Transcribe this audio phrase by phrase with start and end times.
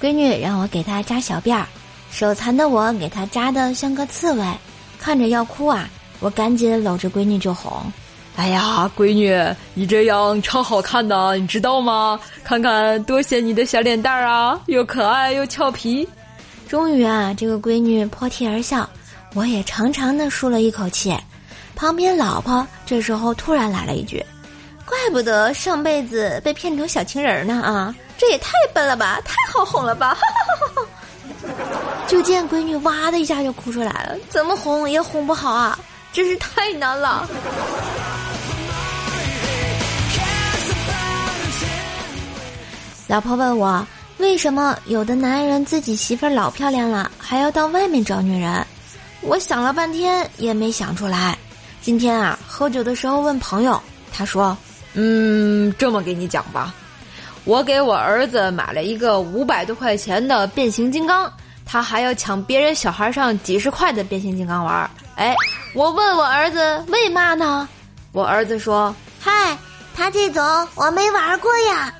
[0.00, 1.66] 闺女让我给她扎小辫儿，
[2.10, 4.44] 手残的我给她扎的像个刺猬，
[4.98, 5.88] 看着要哭啊，
[6.20, 7.72] 我赶紧搂着闺女就哄。
[8.36, 9.34] 哎呀，闺女，
[9.72, 12.20] 你这样超好看的，你知道吗？
[12.44, 16.06] 看看多显你的小脸蛋儿啊，又可爱又俏皮。
[16.68, 18.86] 终于啊，这个闺女破涕而笑，
[19.32, 21.16] 我也长长的舒了一口气。
[21.74, 24.22] 旁边老婆这时候突然来了一句
[24.86, 30.16] ：“怪不得上辈子被骗成小情人呢啊，这也太笨了吧，太好哄了吧！”
[32.08, 35.78] 就见闺女哇的一下就哭出来了，怎么哄也哄不好啊，
[36.12, 37.28] 真是太难了。
[43.08, 43.86] 老婆问我
[44.18, 48.66] 为什么有的男人自己媳妇儿老漂亮了，还要到外面找女人？
[49.20, 51.36] 我想了半天也没想出来。
[51.80, 53.80] 今天啊，喝酒的时候问朋友，
[54.12, 54.56] 他说
[54.98, 56.74] ：“嗯，这么给你讲吧，
[57.44, 61.30] 我给我儿子买了一个五百多块钱的变形金刚，
[61.64, 64.90] 他还要抢别人小孩上几十块的变形金刚玩儿。
[65.16, 65.34] 哎，
[65.74, 67.68] 我问我儿子为嘛呢？
[68.12, 69.56] 我儿子说：嗨，
[69.94, 70.42] 他这种
[70.74, 71.94] 我没玩过呀。”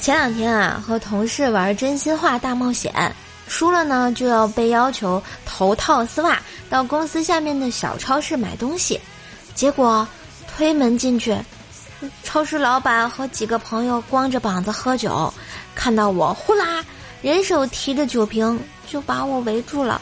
[0.00, 2.92] 前两天啊，和同事玩真心话大冒险，
[3.46, 6.40] 输了呢就要被要求头套丝袜
[6.70, 9.00] 到公司下面的小超市买东西。
[9.54, 10.06] 结果
[10.48, 11.36] 推门进去，
[12.22, 15.32] 超市老板和几个朋友光着膀子喝酒，
[15.74, 16.84] 看到我呼啦，
[17.20, 18.58] 人手提着酒瓶
[18.90, 20.00] 就把我围住了。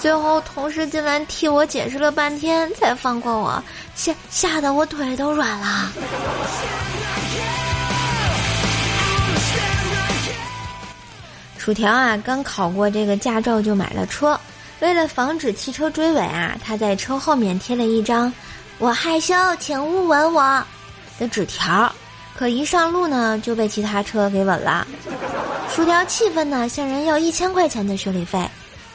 [0.00, 3.62] 最后同事进来替我解释了半天，才放过我，
[3.94, 5.92] 吓吓得我腿都软了。
[11.64, 14.38] 薯条啊，刚考过这个驾照就买了车，
[14.80, 18.30] 为了防止汽车追尾啊，他在车后面贴了一张
[18.76, 20.62] “我害羞，请勿吻我”
[21.18, 21.90] 的纸条，
[22.36, 24.86] 可一上路呢就被其他车给吻了。
[25.74, 28.46] 薯条气愤呢，向人要一千块钱的修理费。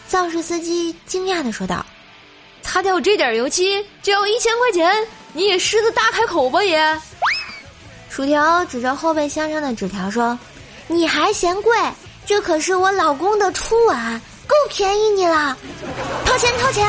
[0.08, 1.84] 肇事司机惊讶的说道
[2.62, 4.96] ：“擦掉这点油漆就要一千块钱，
[5.34, 6.80] 你也狮子大开口吧也！”
[8.12, 10.38] 薯条指着后备箱上的纸条说
[10.86, 11.76] ：“你还嫌贵？”
[12.30, 15.58] 这可是我老公的初吻，够便宜你了，
[16.24, 16.88] 掏钱掏钱。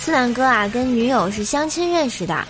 [0.00, 2.46] 思南哥啊，跟女友是相亲认识的，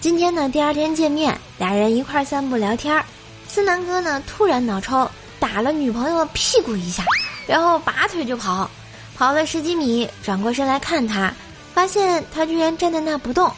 [0.00, 3.04] 今天呢第二天见面，俩人一块散步聊天
[3.48, 7.02] 思南哥呢突然脑抽，打了女朋友屁股一下，
[7.48, 8.70] 然后拔腿就跑，
[9.16, 11.34] 跑了十几米，转过身来看他，
[11.74, 13.52] 发现他居然站在那不动，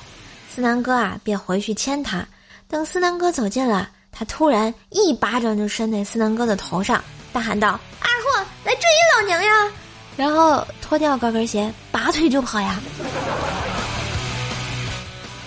[0.55, 2.27] 思南哥啊便回去牵他。
[2.69, 7.03] 等思南哥走近了，他突然一巴掌就扇在思南哥的头上，
[7.33, 9.73] 大喊道：“二货，来追你老娘呀！”
[10.19, 12.79] 然后脱掉高跟鞋，拔腿就跑呀。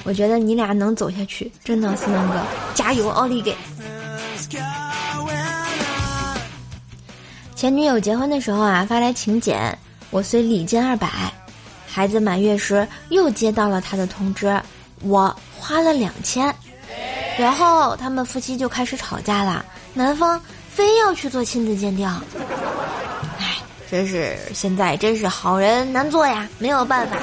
[0.04, 2.42] 我觉得你俩能走下去，真的，思南哥，
[2.74, 3.56] 加油，奥利给！
[7.56, 9.78] 前女友结婚的时候啊，发来请柬，
[10.10, 11.08] 我随礼金二百。
[11.86, 14.60] 孩子满月时又接到了他的通知，
[15.04, 16.52] 我花了两千。
[17.38, 22.08] 然后他们夫妻就开始吵架了，男方非要去做亲子鉴定。
[23.40, 23.58] 哎，
[23.90, 27.18] 真是现在真是好人难做呀，没有办法。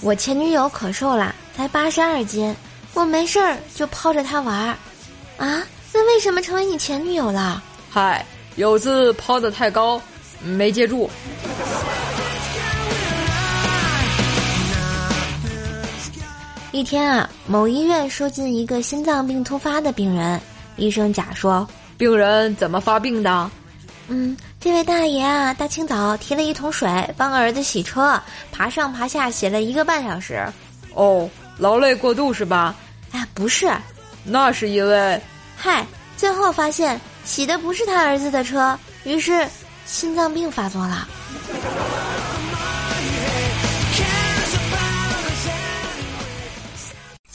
[0.00, 2.54] 我前女友可瘦了，才八十二斤，
[2.94, 4.76] 我没事儿就抛着她玩儿。
[5.44, 7.62] 啊，那为什么成为你前女友了？
[7.90, 8.24] 嗨，
[8.54, 10.00] 有次抛的太高，
[10.40, 11.10] 没接住。
[16.70, 20.38] 一天啊，某医院收进一个心脏病突发的病人。
[20.76, 23.50] 医生甲说：“病人怎么发病的
[24.08, 28.20] ？”“嗯，这位大爷啊，大清早提了一桶水帮儿子洗车，
[28.52, 30.46] 爬上爬下洗了一个半小时。
[30.92, 32.74] ”“哦，劳累过度是吧
[33.12, 33.72] ？”“哎，不是，
[34.22, 35.18] 那是因为……
[35.56, 35.86] 嗨，
[36.18, 39.48] 最后发现洗的不是他儿子的车，于是
[39.86, 41.08] 心脏病发作了。”